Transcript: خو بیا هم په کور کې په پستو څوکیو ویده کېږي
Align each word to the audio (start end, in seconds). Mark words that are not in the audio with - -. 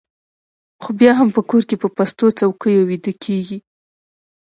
خو 0.81 0.89
بیا 0.99 1.11
هم 1.19 1.29
په 1.35 1.41
کور 1.49 1.63
کې 1.69 1.75
په 1.81 1.87
پستو 1.97 2.25
څوکیو 2.39 2.81
ویده 2.89 3.13
کېږي 3.23 3.57